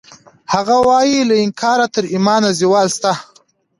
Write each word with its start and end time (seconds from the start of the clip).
هغه 0.53 0.75
وایی 0.87 1.17
له 1.29 1.35
انکاره 1.43 1.87
تر 1.95 2.03
ایمانه 2.13 2.49
زوال 2.61 2.87
شته 2.95 3.11